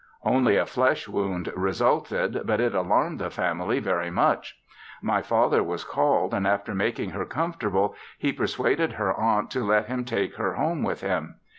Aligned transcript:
Only 0.23 0.57
a 0.57 0.65
flesh 0.65 1.07
wound 1.07 1.53
resulted, 1.55 2.41
but 2.45 2.59
it 2.59 2.73
alarmed 2.73 3.19
the 3.19 3.29
family 3.29 3.77
very 3.79 4.09
much. 4.09 4.57
My 4.99 5.21
father 5.21 5.61
was 5.61 5.83
called 5.83 6.33
and 6.33 6.47
after 6.47 6.73
making 6.73 7.11
her 7.11 7.23
comfortable 7.23 7.93
he 8.17 8.33
persuaded 8.33 8.93
her 8.93 9.13
aunt 9.13 9.51
to 9.51 9.63
let 9.63 9.85
him 9.85 10.03
take 10.03 10.37
her 10.37 10.55
home 10.55 10.81
with 10.81 11.01
him. 11.01 11.35